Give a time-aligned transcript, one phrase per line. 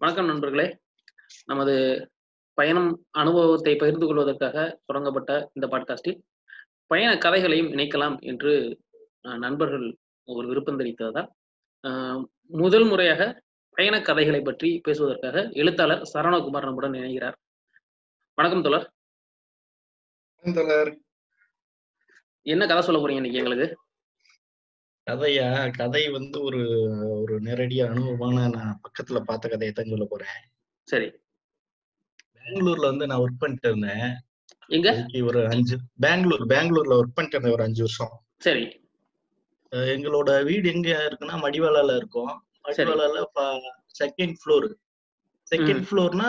[0.00, 0.64] வணக்கம் நண்பர்களே.
[1.44, 1.72] நமது
[2.58, 6.16] பயணம் அனுபவத்தை பகிர்ந்து கொள்வதற்காக தொடங்கப்பட்ட இந்த பாட்காஸ்டில்
[6.86, 8.52] பயண கதைகளையும் இணைக்கலாம் என்று
[9.38, 9.84] நண்பர்கள்
[10.28, 11.28] ஒரு விருப்பம் தெரிவித்ததால்
[12.62, 13.42] முதல் முறையாக
[13.76, 17.36] பயண கதைகளை பற்றி பேசுவதற்காக எழுத்தாளர் சரவணகுமார் நம்முடன் இணைகிறார்.
[18.38, 18.88] வணக்கம் தோழர்.
[20.44, 20.92] தொடர்
[22.46, 23.68] என்ன கதை சொல்ல போறீங்க இன்னைக்கு எங்களுக்கு?
[25.10, 25.46] கதையா
[25.76, 26.60] கதை வந்து ஒரு
[27.20, 30.36] ஒரு நேரடியா அனுபவமான நான் பக்கத்துல பார்த்த கதையை தான் சொல்ல போறேன்.
[30.88, 31.08] சரி.
[32.36, 34.04] பெங்களூர்ல வந்து நான் ஒர்க் பண்ணிட்டு இருந்தேன்.
[34.68, 34.90] எங்க?
[35.28, 38.12] ஒரு அஞ்சு பெங்களூர் பெங்களூர்ல ஒர்க் பண்ணிட்டு இருந்தேன் ஒரு அஞ்சு வருஷம்.
[38.36, 38.64] சரி.
[39.94, 42.32] எங்களோட வீடு எங்க இருக்குன்னா மடிவாளால இருக்கும்.
[42.68, 43.24] மடிவாளால
[44.00, 44.68] செகண்ட் ஃப்ளோர்
[45.50, 46.28] செகண்ட் ஃப்ளோர்னா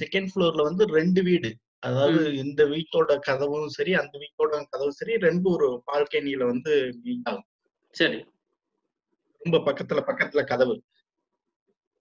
[0.00, 1.50] செகண்ட் ஃப்ளோர்ல வந்து ரெண்டு வீடு.
[1.78, 6.72] அதாவது இந்த வீட்டோட கதவும் சரி அந்த வீட்டோட கதவும் சரி ரெண்டு ஒரு பால்கனியில வந்து
[7.04, 7.46] meet ஆகும்
[7.90, 8.24] சரி.
[9.38, 10.82] ரொம்ப பக்கத்துல பக்கத்துல கதவு.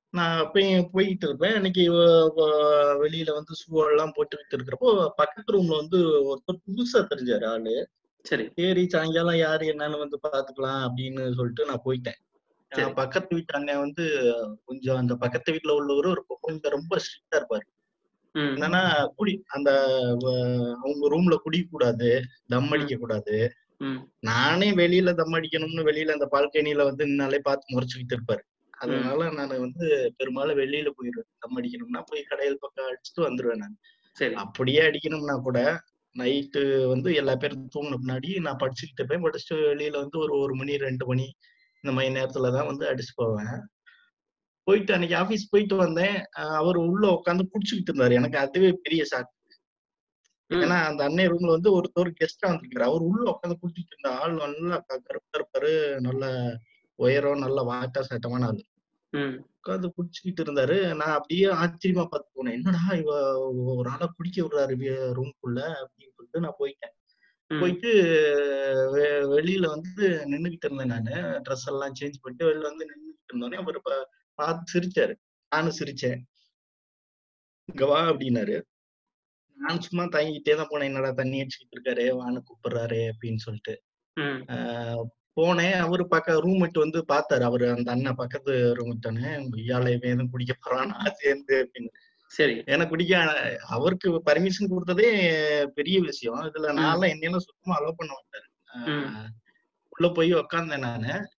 [0.10, 1.54] நான் அப்பயும் போயிட்டு இருப்பேன்.
[1.54, 7.90] வ- வெளியில வந்து ஷூ எல்லாம் போட்டுக்கிட்டு இருக்கிறப்போ பக்கத்து ரூம்ல வந்து ஒருத்தர் புதுசா தெரிஞ்சாரு ஆளு.
[8.24, 8.52] சரி.
[8.56, 12.94] சரி சாயங்காலம் யாரு என்னன்னு வந்து பாத்துக்கலாம் அப்படின்னு சொல்லிட்டு நான் போயிட்டேன்.
[12.94, 14.34] பக்கத்து வீட்டு அண்ணன் வந்து
[14.66, 17.78] கொஞ்சம் அந்த பக்கத்து வீட்டுல உள்ளவரு ஒரு கொஞ்சம் ரொம்ப ஸ்ட்ரிக்டா இருப்பாரு.
[18.40, 19.84] என்னன்னா குடி அந்த
[20.78, 23.54] அவங்க ரூம்ல குடிக்க கூடாது தம் அடிக்க கூடாது
[24.20, 28.44] நானே வெளியில தம் அடிக்கணும்னு வெளியில அந்த பால்கனியில வந்து நின்னாலே பார்த்து முறைச்சுக்கிட்டு இருப்பாரு.
[28.78, 29.86] அதனால நான் வந்து
[30.18, 31.30] பெரும்பாலும் வெளியில போயிடுவேன்.
[31.40, 33.78] தம் அடிக்கணும்னா போய் கடையில் பக்கம் அடிச்சுட்டு வந்துருவேன் நான்.
[34.18, 34.34] சரி.
[34.34, 35.60] அப்படியே அடிக்கணும்னா கூட
[36.16, 39.24] நைட்டு வந்து எல்லா பேரும் தூங்கின பின்னாடி நான் படிச்சுக்கிட்டு இருப்பேன்.
[39.24, 41.28] படிச்சுட்டு வெளியில வந்து ஒரு ஒரு மணி ரெண்டு மணி
[41.84, 43.60] இந்த மாதிரி நேரத்துல தான் வந்து அடிச்சு போவேன்.
[44.64, 46.18] போயிட்டு அன்னைக்கு ஆபீஸ் போயிட்டு வந்தேன்.
[46.32, 48.14] அவர் உள்ள உட்காந்து குடிச்சுக்கிட்டு இருந்தாரு.
[48.14, 49.32] எனக்கு அதுவே பெரிய ஷாக்.
[50.50, 52.82] ஏன்னா அந்த அண்ணன் ரூம்ல வந்து ஒருத்தர் கெஸ்டா வந்திருக்காரு.
[52.82, 56.56] அவர் உள்ள உட்காந்து குடிச்சிட்டு இருந்த ஆள் நல்லா கருப்பா இருப்பாரு நல்ல
[56.96, 58.64] உயரம் நல்ல வாட்டா சட்டமான ஆள்.
[59.38, 60.88] உட்காந்து குடிச்சுக்கிட்டு இருந்தாரு.
[60.96, 62.52] நான் அப்படியே ஆச்சரியமா பார்த்து போனேன்.
[62.52, 64.72] என்னடா இவ ஒரு ஆளை குடிக்க விடுறாரு
[65.14, 66.98] ரூம்குள்ள அப்படின்னு சொல்லிட்டு நான் போயிட்டேன்.
[67.60, 67.94] போயிட்டு
[69.38, 71.10] வெளியில வந்து நின்னுகிட்டு இருந்தேன் நானு.
[71.16, 75.16] ட்ரெஸ் எல்லாம் சேஞ்ச் பண்ணிட்டு வெளியில வந்து நின்னுகிட்டு இருந்தோடனே அவர் பா- பார்த்து சிரிச்சாரு.
[75.50, 76.20] நானும் சிரிச்சேன்.
[77.66, 78.62] இங்க வா அப்படின்னாரு.
[79.60, 80.84] நான் சும்மா தயங்கிட்டே தான் போனேன்.
[80.84, 83.82] என்னடா தண்ணி அடிச்சுக்கிட்டு இருக்காரு வான்னு கூப்பிடுறாரு அப்படின்னு சொல்லிட்டு.
[85.36, 85.72] போனேன்.
[85.72, 90.56] அவரு பக்க ரூம்மேட் வந்து பார்த்தாரு அவரு அந்த அண்ணன் பக்கத்து ரூம்மேட் தானே இயாளை இவன் எதுவும் குடிக்க
[90.66, 91.90] போறானா சேர்ந்து அப்படின்னு.
[92.28, 92.64] சரி.
[92.66, 93.18] எனக்கு குடிக்க
[93.68, 96.44] அவருக்கு பர்மிஷன் கொடுத்ததே பெரிய விஷயம்.
[96.44, 98.48] இதுல நான்லாம் என்னெல்லாம் சுத்தமா அலோவ் பண்ண மாட்டாரு.
[99.90, 101.30] உள்ள போய் உக்காந்தேன் நானு.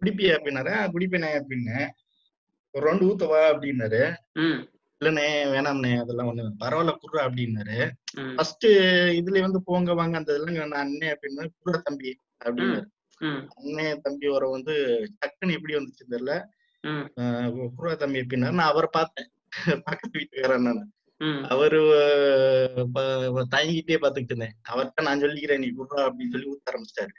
[0.00, 0.36] குடிப்பியா?
[0.36, 0.72] அப்படின்னாரு.
[0.72, 1.88] "ஆ, குடிப்பேனே அப்படின்னேன்.
[2.70, 3.56] ஒரு ரவுண்டு ஊத்தவா?
[3.56, 4.14] அப்படின்னாரு.
[5.00, 7.76] இல்லண்ணே வேணாம்ண்ணே அதெல்லாம் ஒண்ணு பரவாயில்ல குர்ரா அப்படின்னாரு.
[8.36, 8.66] ஃபர்ஸ்ட்
[9.18, 12.10] இதுல வந்து போங்க வாங்க அந்த இதெல்லாம் நான் அண்ணே அப்படின்னா குர்ரா தம்பி
[12.40, 12.78] அப்படின்னு
[13.20, 14.74] ம் அண்ணே தம்பி வர வந்து
[15.20, 16.34] டக்குன்னு எப்படி வந்துச்சு தெரியல.
[17.76, 18.58] குர்ரா தம்பி அப்படின்னாரு.
[18.60, 19.28] நான் அவரை பார்த்தேன்.
[19.86, 20.82] பக்கத்து வீட்டுக்காரன் நான்.
[21.48, 21.78] அவரு
[23.54, 24.56] தயங்கிட்டே பாத்துக்கிட்டு இருந்தேன்.
[24.70, 27.14] அவர்கிட்ட நான் சொல்லிக்கிறேன் நீ குர்ரா அப்படின்னு சொல்லி ஊத்த ஆரம்பிச்சிட்டாரு.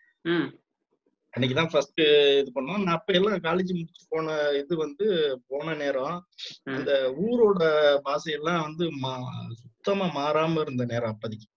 [1.39, 2.01] ம் அன்னைக்குதான் ஃபர்ஸ்ட்
[2.41, 2.83] இது பண்ணோம்.
[2.83, 5.07] நான் அப்ப எல்லாம் காலேஜ் முடிச்சு போன இது வந்து
[5.47, 6.27] போன நேரம்.
[6.63, 7.63] அந்த ஊரோட
[8.03, 9.13] பாஷையெல்லாம் வந்து மா
[9.61, 11.47] சுத்தமா மாறாம இருந்த நேரம் அப்போதைக்கு.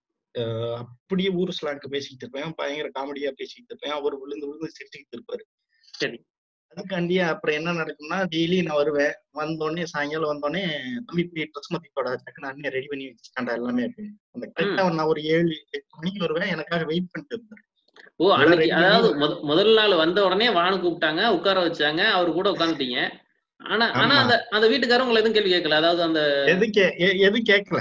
[0.76, 2.54] அப்படியே ஊர் ஸ்லாங்க்கு பேசிக்கிட்டு இருப்பேன்.
[2.54, 3.92] பயங்கர காமெடியா பேசிக்கிட்டு இருப்பேன்.
[3.92, 5.44] அவர் விழுந்து விழுந்து சிரிச்சுக்கிட்டு இருப்பாரு.
[5.80, 6.24] சரி.
[6.76, 9.12] அதுக்காண்டி அப்புறம் என்ன நடக்கும்னா டெய்லி நான் வருவேன்.
[9.34, 10.62] வந்தோடனே சாயங்காலம் வந்தோடனே
[11.06, 13.82] தம்பி போய் ட்ரெஸ் மாத்திக்கோடா டக்குன்னு அண்ணன் ரெடி பண்ணி வச்சுட்டாண்டா எல்லாமே.
[13.82, 14.14] அப்படின்னு.
[14.30, 16.50] அந்த கரெக்டா நான் ஒரு ஏழு எட்டு மணிக்கு வருவேன்.
[16.50, 17.70] எனக்காக வெயிட் பண்ணிட்டு இருந்தாரு
[18.20, 22.98] ஓ அன்னைக்கு அதாவது முத முதல் நாள் வந்த உடனே வானு கூப்பிட்டாங்க உட்கார வச்சாங்க அவர் கூட உட்காந்துட்டீங்க.
[23.60, 24.14] ஆனா ஆனா.
[24.20, 25.80] அந்த அந்த வீட்டுக்காரர் உங்களை எதுவும் கேள்வி கேட்கல?
[25.80, 26.76] அதாவது அந்த எதுவும்
[27.50, 27.80] கேட்கல?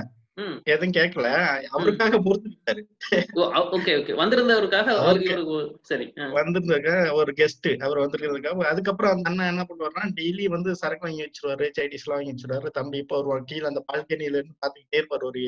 [0.65, 1.27] எதுவும் கேட்கல.
[1.71, 2.81] அவருக்காக பொறுத்துக்கிட்டாரு
[3.75, 4.13] ஓகே ஓகே.
[4.13, 4.93] வந்திருந்தவருக்காக
[5.83, 8.69] சரி ஆ, வந்திருந்தாக்க ஒரு கெஸ்ட் அவர் வந்திருக்கிறதுக்காக.
[8.71, 12.71] அதுக்கப்புறம் அந்த அண்ணன் என்ன பண்ணுவாருன்னா டெய்லி வந்து சரக்கு வாங்கி வச்சிருவாரு சைடிஸ் எல்லாம் வாங்கி வச்சிருவாரு.
[12.71, 13.45] தம்பி இப்ப வருவான்.
[13.45, 15.43] கீழே அந்த பால்கனில இருந்து பாத்துக்கிட்டே இருப்பாரு ஒரு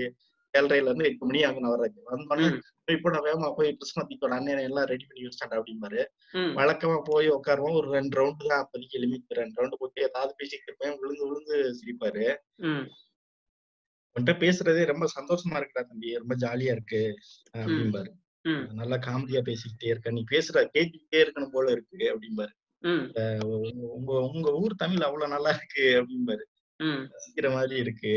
[0.58, 2.48] ஏழரைல இருந்து எட்டு மணி ஆகும் நான் வர்றதுக்கு வந்தோடனே
[2.96, 6.02] இப்போ நான் வேகமா போய் ட்ரெஸ் மாத்திக்கோட அண்ணன் எல்லாம் ரெடி பண்ணி வச்சிட்டாண்டா அப்படிம்பாரு.
[6.58, 7.78] வழக்கமா போய் உட்காருவோம்.
[7.80, 10.98] ஒரு ரெண்டு ரவுண்டு தான் அப்போதைக்கு லிமிட் ரெண்டு ரவுண்டு போட்டு ஏதாவது பேசிக்கிட்டு இருப்பேன்.
[11.02, 12.26] விழுந்து விழுந்து சிரிப்பாரு.
[14.16, 16.10] உன்கிட்ட பேசுறதே ரொம்ப சந்தோஷமா இருக்குடா தம்பி.
[16.18, 17.04] ரொம்ப ஜாலியா இருக்கு
[17.58, 18.12] அப்படிம்பாரு.
[18.80, 20.12] நல்லா காமெடியா பேசிக்கிட்டே இருக்க.
[20.12, 22.54] நீ பேசுற கேட்டுக்கிட்டே இருக்கணும் போல இருக்கு அப்படிம்பாரு.
[23.98, 26.44] உங்க உங்க ஊர் தமிழ் அவ்வளவு நல்லா இருக்கு அப்படிம்பாரு.
[27.58, 28.16] மாதிரி இருக்கு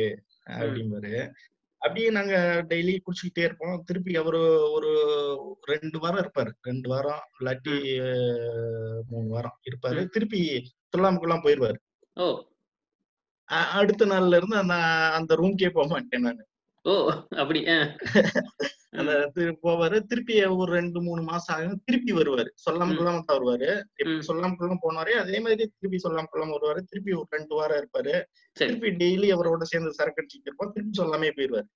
[0.60, 1.14] அப்படிம்பாரு.
[1.78, 3.82] அப்படியே நாங்க டெய்லி குடிச்சுக்கிட்டே இருப்போம்.
[3.86, 4.90] திருப்பி அவரு ஒரு
[5.62, 6.50] ரெண்டு வாரம் இருப்பாரு.
[6.62, 7.76] ரெண்டு வாரம் இல்லாட்டி
[9.08, 10.06] மூணு வாரம் இருப்பாரு.
[10.06, 11.78] திருப்பி துல்லாமுக்கெல்லாம் போயிருவாரு.
[13.46, 14.74] அடுத்த நாள்ல இருந்து அந்த
[15.14, 16.46] அந்த ரூம்க்கே போக மாட்டேன் நான்.
[16.82, 17.96] ஓ அப்படி ஆ,
[18.96, 20.00] அந்த திரு- போவாரு.
[20.00, 21.82] திருப்பி ஒரு ரெண்டு மூணு மாசம் ஆகும்.
[21.84, 22.48] திருப்பி வருவாரு.
[22.70, 22.84] சொல்லாம.
[22.94, 23.82] கொள்ளாம தான் வருவாரு.
[24.04, 26.78] சொல்லாம கொள்ளாம போனாரு அதே மாதிரி திருப்பி சொல்லாம கொள்ளாம வருவாரு.
[26.78, 28.22] திருப்பி ஒரு ரெண்டு வாரம் இருப்பாரு.
[28.52, 30.72] திருப்பி டெய்லி அவரோட சேர்ந்து சரக்கு அடிச்சுட்டு இருப்போம்.
[30.72, 31.66] திருப்பி சொல்லாமே போயிருவாரு.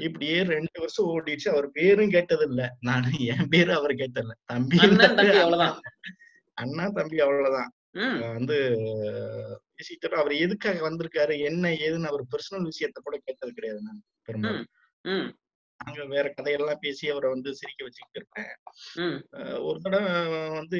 [0.00, 1.48] இப்படியே ரெண்டு வருஷம் ஓடிடுச்சு.
[1.48, 4.32] அவர் பேரும் கேட்டது இல்ல நான் என் பேரு அவர் கேட்டதில்ல.
[4.44, 5.80] தம்பி அண்ணன் தம்பி அவ்வளவுதான்.
[6.54, 7.72] அண்ணா தம்பி அவ்வளவுதான்.
[8.34, 8.54] வந்து
[9.50, 11.38] பேசிட்டு அவர் எதுக்காக வந்திருக்காரு?
[11.38, 14.02] என்ன ஏதுன்னு அவர் பர்சனல் விஷயத்த கூட கேட்டது கிடையாது நான்.
[14.22, 14.66] பெரும்பாலும்.
[15.82, 18.52] நாங்க வேற கதையெல்லாம் பேசி அவரை வந்து சிரிக்க வச்சுக்கிட்டு இருப்பேன்.
[19.68, 20.12] ஒரு தடவை
[20.56, 20.78] வந்து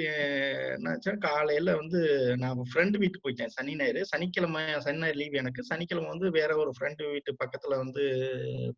[0.75, 2.01] என்னாச்சா காலையில வந்து
[2.43, 4.03] நான் ஃப்ரெண்டு வீட்டுக்கு போயிட்டேன் சனி ஞாயிறு.
[4.13, 5.63] சனிக்கிழமை சனி ஞாயிறு லீவ் எனக்கு.
[5.71, 8.05] சனிக்கிழமை வந்து வேற ஒரு ஃப்ரெண்டு வீட்டு பக்கத்துல வந்து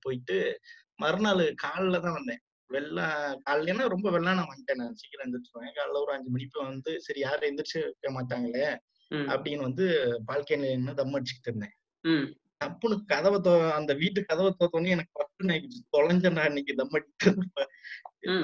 [0.06, 0.38] போயிட்டு
[0.98, 2.42] மறுநாள் காலைல தான் வந்தேன்.
[2.70, 3.06] வெள்ளா
[3.46, 4.98] காலையிலனா ரொம்ப வெள்ளா நான் வந்துட்டேன் நான்.
[5.00, 5.74] சீக்கிரம் எந்திரிச்சுருவேன்.
[5.78, 8.66] காலைல ஒரு அஞ்சு மணிக்கு வந்து சரி யாரும் எந்திரிச்சு வைக்க மாட்டாங்களே
[9.32, 9.86] அப்படின்னு வந்து
[10.28, 11.76] பால்கனில தம் அடிச்சுக்கிட்டு இருந்தேன்.
[12.60, 13.38] டப்புனு கதவை
[13.78, 16.92] அந்த வீட்டு கதவை தோத்தோடனே எனக்கு ஆயிடுச்சு தொலைஞ்சேன்டா இன்னைக்கு தம்.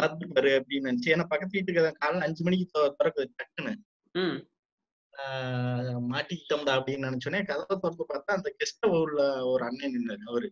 [0.01, 1.13] பாத்துப்பாரு அப்படின்னு நினைச்சு.
[1.15, 2.67] ஏன்னா பக்கத்து வீட்டுக்கு காலைல அஞ்சு மணிக்கு
[3.01, 3.75] திறக்குது டக்குன்னு.
[6.11, 10.49] மாட்டிக்கிட்டோம்டா அப்படின்னு நினைச்சோன்னே கதவை திறந்து பார்த்தா அந்த கெஸ்ட் உள்ள ஒரு அண்ணன் நின்னாரு அவரு.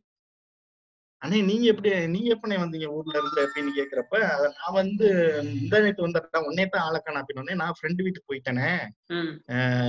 [1.23, 2.89] அண்ணே நீங்க எப்படி நீங்க எப்பனே வந்தீங்க?
[2.97, 5.07] ஊர்ல இருந்து அப்படின்னு கேக்குறப்ப அத நான் வந்து
[5.55, 8.69] இந்த நேத்து வந்தா உன்னே தான் ஆளக்கான அப்படின்னு நான் ஃப்ரெண்டு வீட்டுக்கு போயிட்டேனே.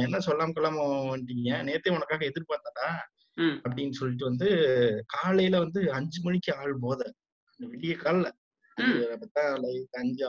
[0.06, 2.88] என்ன சொல்லாம கொள்ளாம வந்துட்டீங்க நேத்தே உனக்காக எதிர்பார்த்தடா
[3.38, 4.48] அப்படின்னு சொல்லிட்டு வந்து
[5.08, 7.02] காலையில வந்து அஞ்சு மணிக்கு ஆள் போத
[7.60, 7.94] விடிய
[9.58, 10.26] லைட் அஞ்சு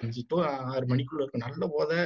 [0.00, 1.46] அஞ்சு டு ஆறு மணிக்குள்ள இருக்கும்.
[1.48, 1.98] நல்ல போதை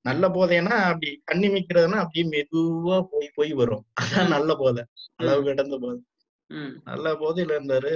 [0.00, 3.84] நல்ல போதைன்னா அப்படி கண்ணி மிக்கிறதுனா அப்படியே மெதுவா போய் போய் வரும்.
[4.00, 4.28] அதான்.
[4.28, 4.82] நல்ல போதை.
[5.16, 6.00] அளவு கடந்த போதை.
[6.84, 7.92] நல்ல போதையில இருந்தாரு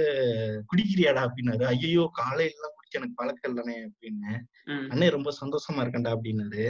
[0.69, 1.63] குடிக்கிறியாடா அப்படின்னாரு.
[1.63, 4.31] ஐயோ காலையில குடிச்சு எனக்கு பழக்கம் இல்லனே அப்படின்னு.
[4.91, 6.63] அண்ணே ரொம்ப சந்தோஷமா இருக்கேன்டா அப்படின்னாரு.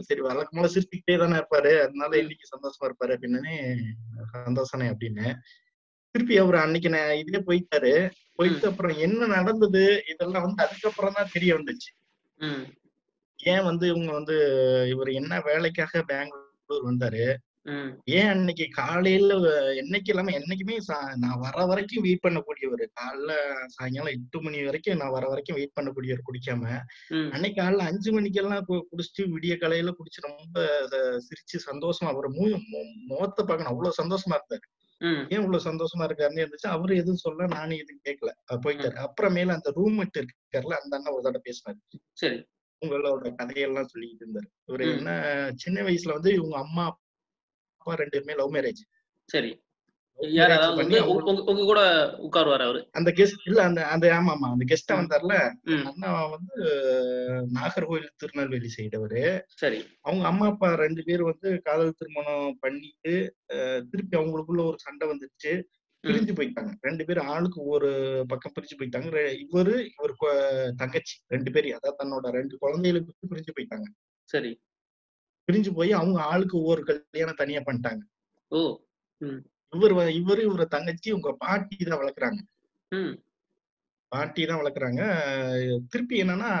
[0.00, 1.80] சரி வழக்கமா சிரிச்சுக்கிட்டே தானே இருப்பாரு.
[1.80, 2.18] அதனால.
[2.18, 3.76] இன்னைக்கு சந்தோஷமா இருப்பாரு அப்படின்னே
[4.32, 5.34] சந்தோஷனே அப்படின்னு.
[6.10, 8.10] திருப்பி அவர் அன்னைக்கு நான் இதுலயே போயிட்டாரு.
[8.34, 10.02] போயிட்டு அப்புறம் என்ன நடந்தது?
[10.08, 11.90] இதெல்லாம் வந்து அதுக்கப்புறம் தான் தெரிய வந்துச்சு.
[13.36, 14.36] ஏன் வந்து இவங்க வந்து
[14.88, 17.36] இவர் என்ன வேலைக்காக பெங்களூர் வந்தாரு?
[18.10, 19.34] ஏன் அன்னைக்கு காலையில
[19.80, 20.76] என்னைக்கு இல்லாம என்னைக்குமே
[21.16, 23.32] நான் வர வரைக்கும் வெயிட் பண்ணக்கூடியவர் காலைல
[23.68, 26.64] சாயங்காலம் எட்டு மணி வரைக்கும் நான் வர வரைக்கும் வெயிட் பண்ணக்கூடியவர் குடிக்காம
[27.34, 30.64] அன்னைக்கு காலைல அஞ்சு மணிக்கெல்லாம் குடிச்சிட்டு விடிய காலையில குடிச்சு ரொம்ப
[31.28, 32.46] சிரிச்சு சந்தோஷமா அவர் மூ
[33.10, 33.72] முகத்தை பார்க்கணும்.
[33.72, 34.66] அவ்வளவு சந்தோஷமா இருந்தாரு.
[35.32, 36.68] ஏன் இவ்வளவு சந்தோஷமா இருக்காருன்னு இருந்துச்சு.
[36.68, 38.96] அவரு எதுவும் சொல்ல நானும் எதுவும் கேட்கல அவர் போயிட்டாரு.
[39.04, 41.78] அப்புறமேல அந்த ரூம் இருக்காருல்ல அந்த அண்ணன் ஒரு தடவை பேசினாரு.
[42.12, 42.38] சரி.
[42.82, 44.48] உங்களோட கதையெல்லாம் சொல்லிட்டு இருந்தாரு.
[44.68, 44.84] இவரு.
[44.96, 45.10] என்ன
[45.56, 46.84] சின்ன வயசுல வந்து இவங்க அம்மா
[47.80, 49.08] அப்பா ரெண்டு பேருமே லவ் மேரேஜ்.
[49.24, 49.62] சரி.
[50.16, 52.88] யார் அதாவது உங்க- கூட உட்காருவாரு அவரு?
[52.92, 54.92] அந்த கெஸ்ட் இல்ல அந்த அந்த ஆமா ஆமா அந்த கெஸ்டா.
[54.92, 55.52] வந்தார்ல
[55.84, 56.62] அண்ணா வந்து
[57.54, 59.44] நாகர்கோவில் திருநெல்வேலி சைடு அவரு.
[59.48, 59.86] சரி.
[60.00, 63.36] அவங்க அம்மா அப்பா ரெண்டு பேரும் வந்து காதல் திருமணம் பண்ணிட்டு
[63.90, 65.62] திருப்பி அவங்களுக்குள்ள ஒரு சண்டை வந்துருச்சு.
[66.06, 66.74] பிரிஞ்சு போயிட்டாங்க.
[66.80, 69.44] ரெண்டு பேரும் ஆளுக்கு ஒரு பக்கம் பிரிஞ்சு போயிட்டாங்க.
[69.52, 73.84] இவரு இவர் தங்கச்சி ரெண்டு பேரும் அதாவது தன்னோட ரெண்டு குழந்தைகளுக்கு பிரிஞ்சு போயிட்டாங்க.
[74.24, 74.60] சரி.
[75.50, 78.02] பிரிஞ்சு போய் அவங்க ஆளுக்கு ஒவ்வொரு கல்யாணம் தனியா பண்ணிட்டாங்க.
[78.52, 78.60] ஓ
[79.72, 82.40] இவர் இவரு இவர தங்கச்சி உங்க பாட்டி தான் வளர்க்குறாங்க.
[84.12, 85.02] பாட்டி தான் வளர்க்குறாங்க.
[85.90, 86.52] திருப்பி என்னன்னா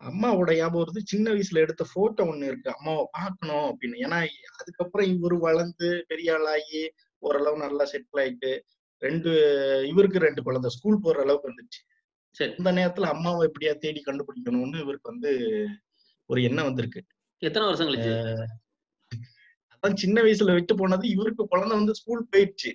[0.00, 2.68] அம்மாவோட ஞாபகம் வருது சின்ன வயசுல எடுத்த போட்டோ ஒண்ணு இருக்கு.
[2.76, 3.96] அம்மாவை பார்க்கணும் அப்படின்னு.
[4.04, 4.18] ஏன்னா
[4.60, 6.82] அதுக்கப்புறம் இவரு வளர்ந்து பெரிய ஆளாகி
[7.22, 8.52] ஓரளவு நல்லா செட்டில் ஆயிட்டு
[9.02, 9.30] ரெண்டு
[9.90, 10.70] இவருக்கு ரெண்டு குழந்தை.
[10.76, 11.80] ஸ்கூல் போற அளவுக்கு வந்துருச்சு.
[12.36, 12.52] சரி.
[12.58, 15.32] இந்த நேரத்துல அம்மாவை எப்படியா தேடி கண்டுபிடிக்கணும்னு இவருக்கு வந்து
[16.30, 17.02] ஒரு எண்ணம் வந்திருக்கு.
[17.42, 18.44] எத்தனை வருஷம் கழிச்சு?
[19.74, 22.72] அதான் சின்ன வயசுல விட்டு போனது இவருக்கு குழந்தை வந்து ஸ்கூல் போயிடுச்சு.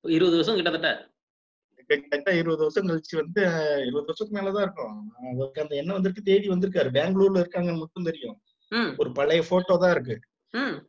[0.00, 1.10] இருபது வருஷம் கிட்டத்தட்ட.
[1.74, 3.40] கிட்டத்தட்ட இருபது வருஷம் கழிச்சு வந்து
[3.80, 5.12] இருபது வருஷத்துக்கு மேலதான் இருக்கும்.
[5.32, 6.96] அவருக்கு அந்த எண்ணம் வந்திருக்கு தேடி வந்திருக்காரு.
[6.96, 8.40] பெங்களூர்ல இருக்காங்கன்னு மட்டும் தெரியும்.
[8.98, 10.20] ஒரு பழைய போட்டோ தான் இருக்கு.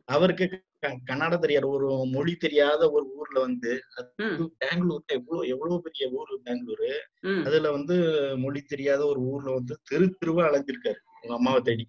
[0.04, 1.68] அவருக்கு க- கன்னடம் தெரியாத.
[1.68, 3.80] ஒரு மொழி தெரியாத ஒரு ஊர்ல வந்து
[4.58, 6.92] பெங்களூர் எவ்வளவு எவ்வளவு பெரிய ஊர் பெங்களூரு?
[7.44, 7.96] அதுல வந்து
[8.36, 10.96] மொழி தெரியாத ஒரு ஊர்ல வந்து தெரு தெருவா அலைஞ்சிருக்காரு.
[11.22, 11.88] உங்க அம்மாவை தேடி.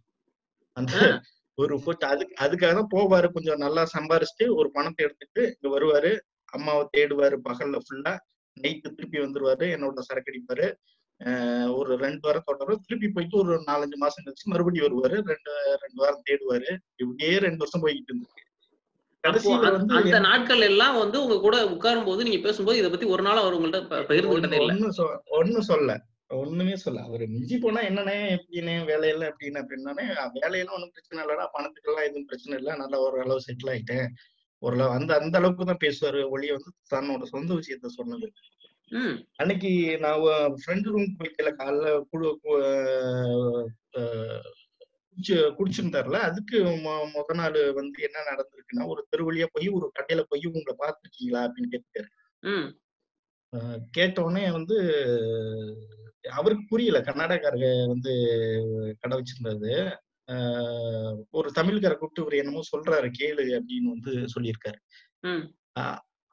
[0.73, 1.21] அந்த
[1.55, 3.31] ஒரு போட்டோ அதுக்கு அதுக்காக தான் போவாரு.
[3.31, 6.19] கொஞ்சம் நல்லா சம்பாரிச்சுட்டு ஒரு பணத்தை எடுத்துட்டு இங்க வருவாரு.
[6.45, 8.17] அம்மாவை தேடுவாரு பகல்ல ஃபுல்லா
[8.61, 9.65] நைட்டு திருப்பி வந்துருவாரு.
[9.75, 10.73] என்னோட சரக்கு அடிப்பாரு
[11.23, 12.81] ஆஹ் ஒரு ரெண்டு வாரம் தொடரும்.
[12.87, 15.07] திருப்பி போயிட்டு ஒரு நாலஞ்சு மாசம் கழிச்சு மறுபடியும் வருவாரு.
[15.07, 16.77] ரெண்டு ரெண்டு வாரம் தேடுவாரு.
[16.95, 18.41] இப்படியே ரெண்டு வருஷம் போய்கிட்டு
[19.27, 23.37] கடைசியில அந்த- நாட்கள் எல்லாம் வந்து உங்க கூட உட்காரும் போது நீங்க பேசும்போது இத பத்தி ஒரு நாள்
[23.37, 24.73] அவர் உங்கள்ட்ட ப- பகிர்ந்துகிட்டதே இல்ல.
[24.73, 26.01] ஒன்னும் சொ ஒன்னும் சொல்ல.
[26.35, 32.03] ஒண்ணுமே சொல்ல அவரு மிஞ்சி போனா என்னண்ணே எப்படின்னு வேலையெல்லாம் எப்படின்னு அப்படின்னானே வேலையெல்லாம் ஒண்ணும் பிரச்சனை இல்லடா பணத்துக்கெல்லாம்
[32.03, 34.07] எதுவும் பிரச்சனை இல்லை நல்லா ஒரு அளவு செட்டில் ஆயிட்டேன்.
[34.63, 38.27] ஓரளவு அந்த அந்த அளவுக்கு தான் பேசுவாரு ஒளிய வந்து தன்னோட சொந்த விஷயத்த சொன்னது.
[39.35, 40.19] அன்னைக்கு நான்
[40.59, 42.59] ஃப்ரெண்ட் ரூம் போய்க்கல காலைல குடு கு-
[43.93, 44.49] அஹ்
[45.07, 46.57] குடிச்சு குடிச்சிருந்தாருல அதுக்கு
[47.13, 51.41] முத நாள் வந்து என்ன நடந்திருக்குன்னா ஒரு தெரு வழியா போய் ஒரு கடையில போய் உங்களை பார்த்திருக்கீங்களா?
[51.45, 52.09] அப்படின்னு கேட்டாரு
[52.43, 52.67] ம்.
[53.53, 54.77] அஹ் கேட்ட உடனே வந்து
[56.29, 57.01] அவருக்கு புரியல.
[57.01, 58.13] கர்நாடகாரங்க வந்து
[58.99, 59.73] கடை வச்சிருந்தது.
[61.31, 64.79] ஒரு தமிழ்கார கூப்பிட்டு இவர் என்னமோ சொல்றாரு கேளு அப்படின்னு வந்து சொல்லியிருக்காரு.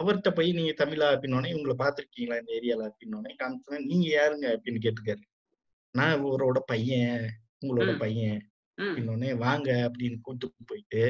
[0.02, 2.82] அவர்கிட்ட போய் நீங்க தமிழா அப்படின்னோடனே இவங்களை பார்த்திருக்கீங்களா இந்த ஏரியால?
[2.90, 4.46] அப்படின்னோடனே காமிச்சேன் நீங்க யாருங்க?
[4.54, 5.22] அப்படின்னு கேட்டிருக்காரு.
[5.94, 7.26] நான் இவரோட பையன்
[7.62, 7.98] உங்களோட.
[7.98, 8.40] பையன்.
[8.78, 11.02] அப்படின்னோடனே வாங்க அப்படின்னு கூட்டு போயிட்டு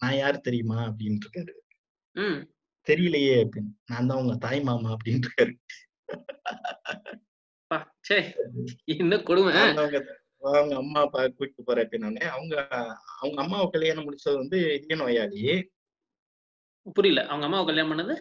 [0.00, 0.78] நான் யார் தெரியுமா?
[0.86, 1.54] அப்படின்னு இருக்காரு.
[2.86, 3.72] தெரியலையே அப்படின்னு.
[3.90, 5.30] நான் தான் உங்க தாய் மாமா அப்படின்னு
[8.08, 8.16] சே
[8.94, 9.52] என்ன கொடுமை?
[10.50, 12.54] அவங்க அம்மா அப்பா கூட்டிட்டு போற அப்படின்னோடனே அவங்க
[13.20, 15.40] அவங்க அம்மாவை கல்யாணம் முடிச்சது வந்து இதய நோயாளி.
[16.96, 17.20] புரியல.
[17.26, 18.14] அவங்க அம்மாவை கல்யாணம் பண்ணது?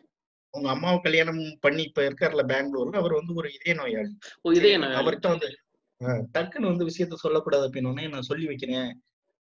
[0.53, 4.13] அவங்க அம்மாவை கல்யாணம் பண்ணி இப்ப இருக்காருல பெங்களூர்ல அவர் வந்து ஒரு இதய நோயாளி.
[4.41, 5.49] ஓ இதே சரி, அவர்கிட்ட வந்து
[6.35, 8.91] டக்குன்னு வந்து விஷயத்த சொல்லக்கூடாது அப்படின்னோடனே நான் சொல்லி வைக்கிறேன்.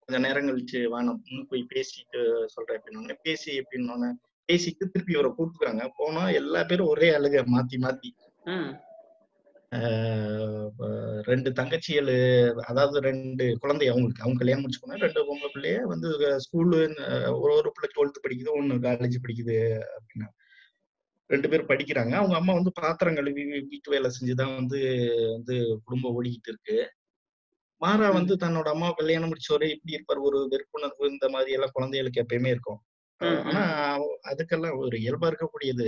[0.03, 2.19] கொஞ்ச நேரம் கழிச்சு வானம் இன்னும் போய் பேசிட்டு
[2.55, 4.09] சொல்றேன் அப்படின்னோடனே பேசி அப்படின்னோடனே
[4.49, 5.83] பேசிட்டு திருப்பி அவரை கூப்பிட்டுக்கிறாங்க.
[5.95, 8.09] போனா எல்லா பேரும் ஒரே அழுக மாத்தி மாத்தி.
[11.29, 12.11] ரெண்டு தங்கச்சிகள்
[12.69, 16.09] அதாவது ரெண்டு குழந்தை அவங்களுக்கு அவங்க கல்யாணம் முடிச்சு போனா ரெண்டு பொம்பளை பிள்ளைய வந்து
[16.45, 16.79] ஸ்கூலு
[17.43, 19.57] ஒரு ஒரு பிள்ளை டுவெல்த் படிக்குது ஒண்ணு காலேஜ் படிக்குது
[19.97, 20.29] அப்படின்னா.
[21.29, 22.13] ரெண்டு பேரும் படிக்கிறாங்க.
[22.19, 24.79] அவங்க அம்மா வந்து பாத்திரம் கழுவி வீட்டு வேலை செஞ்சுதான் வந்து
[25.35, 26.77] வந்து குடும்பம் ஓடிக்கிட்டு இருக்கு.
[27.81, 28.07] மாறா.
[28.09, 30.25] வந்து தன்னோட அம்மா கல்யாணம் முடிச்சவரே இப்படி இருப்பார்.
[30.27, 32.79] ஒரு வெறுப்புணர்வு இந்த மாதிரி எல்லாம் குழந்தைகளுக்கு எப்பயுமே இருக்கும்.
[33.47, 33.61] ஆனா
[34.31, 35.87] அதுக்கெல்லாம் ஒரு இயல்பா இருக்கக்கூடியது.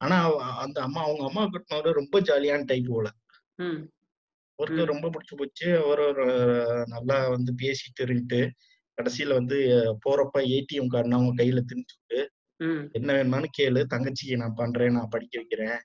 [0.00, 0.16] ஆனா
[0.58, 3.08] அந்த அம்மா அவங்க அம்மா கட்டினவரு ரொம்ப ஜாலியான டைப் போல.
[4.58, 4.82] அவருக்கு.
[4.84, 5.68] ரொம்ப பிடிச்சு போச்சு.
[5.84, 6.04] அவர்
[6.86, 8.40] நல்லா வந்து பேசிட்டு இருந்துட்டு
[8.98, 9.58] கடைசியில வந்து
[10.04, 12.18] போறப்ப ஏடிஎம் கார்டு அவங்க கையில திணிச்சுட்டு
[12.92, 15.78] என்ன வேணுமானு கேளு தங்கச்சிக்கு நான் பண்றேன் நான் படிக்க வைக்கிறேன்.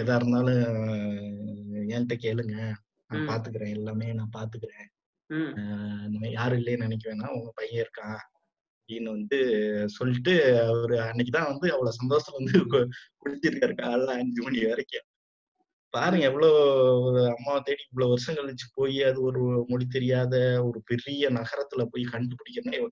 [0.00, 0.60] எதா இருந்தாலும்
[1.90, 2.56] என்கிட்ட கேளுங்க.
[3.10, 3.28] நான்.
[3.30, 3.74] பாத்துக்கிறேன்.
[3.78, 4.86] எல்லாமே நான் பாத்துக்கிறேன்.
[6.36, 7.34] யாரும் இல்லைன்னு நினைக்க வேணாம்.
[7.38, 8.20] உங்க பையன் இருக்கான்.
[8.90, 9.38] அப்படின்னு வந்து
[9.88, 12.88] சொல்லிட்டு அவரு அன்னைக்குதான் வந்து அவ்வளவு சந்தோஷம் வந்து கு-
[13.24, 15.02] குளிச்சிருக்காரு காலைல அஞ்சு மணி வரைக்கும்.
[15.88, 16.52] பாருங்க எவ்வளவு
[17.00, 22.08] ஒரு அம்மாவை தேடி இவ்வளவு வருஷம் கழிச்சு போய் அது ஒரு மொழி தெரியாத ஒரு பெரிய நகரத்துல போய்
[22.12, 22.86] கண்டுபிடிக்கணும்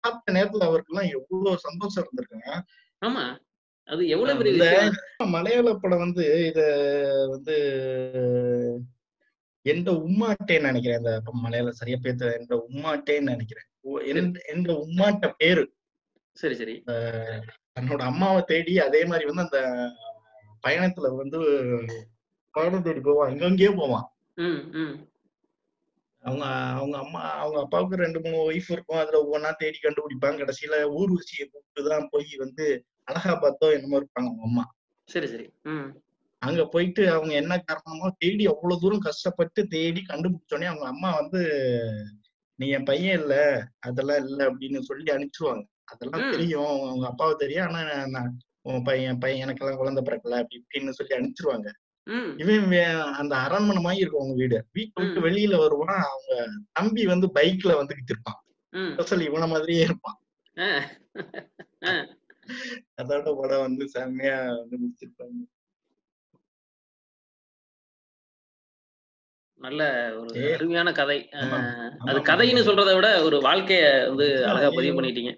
[0.00, 2.60] பார்த்த நேரத்துல அவருக்கெல்லாம் எவ்வளவு சந்தோஷம் இருந்திருக்குங்க.
[3.06, 3.38] ஆமா.
[3.84, 4.92] அது எவ்வளவு
[5.24, 7.56] மலையாள படம் வந்து இத வந்து
[9.62, 10.98] எந்த உம்மாட்டேன்னு நினைக்கிறேன்.
[10.98, 13.64] இந்த மலையாள சரியா பேத்த எந்த உம்மாட்டேன்னு நினைக்கிறேன்.
[13.80, 15.72] உ- எந்த- எந்த உம்மாட்ட பேரு.
[16.32, 16.82] சரி சரி.
[17.80, 19.90] தன்னோட அம்மாவை தேடி அதே மாதிரி வந்து அந்த
[20.68, 21.40] பயணத்துல வந்து
[22.50, 23.32] பயணம் தேடி போவான்.
[23.32, 24.12] எங்கெங்கேயோ போவான்.
[26.22, 28.98] அவங்க அவங்க அம்மா அவங்க அப்பாவுக்கு ரெண்டு மூணு ஒய்ஃப் இருக்கும்.
[28.98, 30.40] அதுல ஒவ்வொன்றா தேடி கண்டுபிடிப்பாங்க.
[30.40, 34.74] கடைசியில ஊர்வசியை கூப்பிட்டு தான் போய் வந்து அலகாபாத்தோ என்னமோ இருப்பாங்க அவங்க அம்மா.
[35.04, 35.52] சரி சரி.
[36.38, 41.40] அங்க போயிட்டு அவங்க என்ன காரணமோ தேடி அவ்வளவு தூரம் கஷ்டப்பட்டு தேடி கண்டுபிடிச்சோடனே அவங்க அம்மா வந்து
[42.60, 43.34] நீ என் பையன் இல்ல
[43.78, 45.62] அதெல்லாம் இல்ல அப்படின்னு சொல்லி அனுப்பிச்சிருவாங்க.
[45.84, 46.30] அதெல்லாம்.
[46.30, 46.82] தெரியும்.
[46.82, 47.66] அவங்க அப்பாவை தெரியும்.
[47.66, 51.68] ஆனா நான் உன் பையன் பையன் எனக்கெல்லாம் குழந்தை பிறக்கல அப்படி இப்படின்னு சொல்லி அனுப்பிச்சிருவாங்க.
[52.36, 52.72] இவன்
[53.12, 54.66] அந்த அரண்மனை மாதிரி இருக்கும் அவங்க வீடு.
[54.72, 55.24] வீட்டு விட்டு ம்.
[55.24, 56.02] வெளியில வருவான்.
[56.02, 58.44] அவங்க தம்பி வந்து பைக்ல வந்துகிட்டு இருப்பான்.
[58.96, 60.18] அசல் இவன மாதிரியே இருப்பான்.
[63.02, 65.40] அதோட படம் வந்து செம்மையா வந்து முடிச்சிருப்பாங்க.
[69.60, 69.82] நல்ல
[70.20, 70.40] ஒரு.
[70.54, 71.16] அருமையான கதை
[72.02, 72.18] அது.
[72.28, 74.96] கதைன்னு சொல்றதை விட ஒரு வாழ்க்கைய வந்து அழகா பதிவு.
[74.98, 75.32] பண்ணிட்டீங்க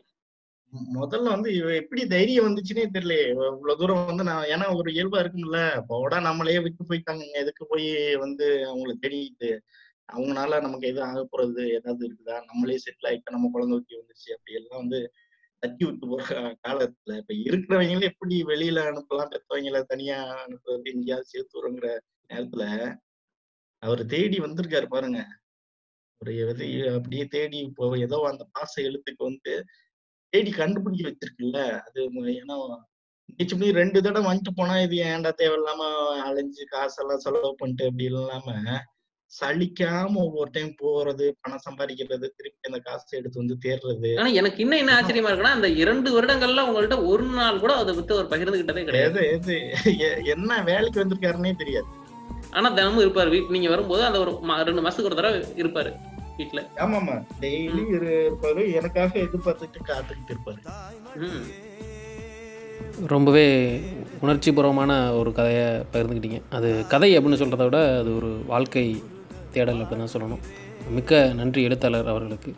[0.94, 5.18] முதல்ல வந்து இவ எப்படி தைரியம் வந்துச்சுன்னே தெரியலையே இவ இவ்வளவு தூரம் வந்து நான் ஏன்னா ஒரு இயல்பா
[5.22, 5.58] இருக்கும்ல
[5.90, 9.50] போடா நம்மளே விட்டு போயிட்டாங்க எதுக்கு போய் வந்து அவங்களை தேடிட்டு
[10.08, 14.56] அவங்கனால நமக்கு எதுவும் ஆக போறது ஏதாவது இருக்குதா நம்மளே செட்டில் ஆயிட்டா நம்ம குழந்தை ஊட்டி வந்துருச்சு அப்படி
[14.58, 15.00] எல்லாம் வந்து
[15.62, 16.22] தட்டி விட்டு போற
[16.64, 21.88] காலத்துல இப்ப இருக்கிறவங்களே எப்படி வெளியில அனுப்பலாம் பெற்றவங்கள தனியா அனுப்புறது எங்கேயாவது சேர்த்து வருங்கிற
[22.30, 22.64] நேரத்துல
[23.82, 25.20] அவர் தேடி வந்திருக்காரு பாருங்க.
[26.20, 26.32] ஒரு
[26.96, 29.52] அப்படியே தேடி இப்போ ஏதோ அந்த பாச எழுத்துக்கு வந்து
[30.32, 31.58] தேடி கண்டுபிடிக்க வச்சிருக்குல்ல.
[31.86, 32.00] அது
[32.34, 32.56] ஏன்னா
[33.40, 35.82] நிச்சயம் ரெண்டு தடவை வந்துட்டு போனா இது ஏன்டா தேவையில்லாம
[36.26, 38.56] அலைஞ்சு காசெல்லாம் செலவு பண்ணிட்டு அப்படி இல்லாம
[39.32, 44.80] சலிக்காம ஒவ்வொரு டைம் போறது பணம் சம்பாதிக்கிறது திருப்பி அந்த காசை எடுத்து வந்து தேடுறது ஆனா எனக்கு இன்னும்
[44.82, 49.56] என்ன ஆச்சரியமா இருக்குன்னா அந்த இரண்டு வருடங்கள்ல உங்கள்ட்ட ஒரு நாள் கூட அதை பத்தி அவர் பகிர்ந்துகிட்டதே கிடையாது.
[50.34, 51.88] என்ன வேலைக்கு வந்திருக்காருன்னே தெரியாது.
[52.50, 53.28] ஆனா தினமும் இருப்பாரு.
[53.28, 55.92] வீட்டு நீங்க வரும்போது அந்த ஒரு ரெண்டு மாசத்துக்கு ஒரு தடவை இருப்பாரு
[56.38, 57.24] வீட்டுல ஆமாமா.
[57.40, 58.72] டெய்லி இருப்பாரு.
[58.74, 60.60] எனக்காக எதிர்பார்த்துட்டு காத்துக்கிட்டு இருப்பாரு.
[61.16, 61.44] ம்.
[63.06, 63.80] ரொம்பவே
[64.20, 69.02] உணர்ச்சிபூர்வமான ஒரு கதையை பகிர்ந்துக்கிட்டீங்க அது கதை அப்படின்னு சொல்கிறத விட அது ஒரு வாழ்க்கை
[69.52, 70.42] தேடல் அப்படின்னு தான் சொல்லணும்.
[70.90, 72.54] மிக்க நன்றி எழுத்தாளர் அவர்களுக்கு.